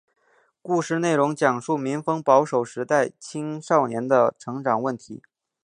[0.63, 5.21] 故事内容讲述民风保守时代青少年的成长问题。